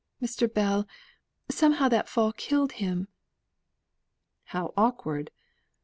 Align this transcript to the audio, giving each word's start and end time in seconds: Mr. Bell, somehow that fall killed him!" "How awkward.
Mr. 0.19 0.51
Bell, 0.51 0.87
somehow 1.51 1.87
that 1.89 2.09
fall 2.09 2.33
killed 2.33 2.71
him!" 2.71 3.07
"How 4.45 4.73
awkward. 4.75 5.29